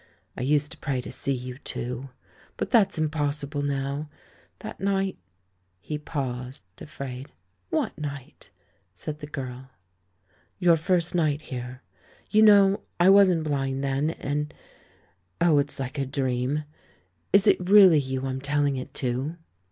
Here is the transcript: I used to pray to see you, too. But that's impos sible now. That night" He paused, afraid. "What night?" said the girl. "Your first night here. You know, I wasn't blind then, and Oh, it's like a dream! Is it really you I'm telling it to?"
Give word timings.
I 0.35 0.41
used 0.41 0.71
to 0.71 0.79
pray 0.79 0.99
to 1.01 1.11
see 1.11 1.31
you, 1.31 1.59
too. 1.59 2.09
But 2.57 2.71
that's 2.71 2.97
impos 2.97 3.45
sible 3.45 3.63
now. 3.63 4.09
That 4.61 4.79
night" 4.79 5.19
He 5.79 5.99
paused, 5.99 6.63
afraid. 6.79 7.31
"What 7.69 7.95
night?" 7.99 8.49
said 8.95 9.19
the 9.19 9.27
girl. 9.27 9.69
"Your 10.57 10.75
first 10.75 11.13
night 11.13 11.41
here. 11.53 11.83
You 12.31 12.41
know, 12.41 12.81
I 12.99 13.09
wasn't 13.11 13.43
blind 13.43 13.83
then, 13.83 14.09
and 14.09 14.55
Oh, 15.39 15.59
it's 15.59 15.79
like 15.79 15.99
a 15.99 16.05
dream! 16.07 16.63
Is 17.31 17.45
it 17.45 17.69
really 17.69 17.99
you 17.99 18.25
I'm 18.25 18.41
telling 18.41 18.77
it 18.77 18.95
to?" 18.95 19.35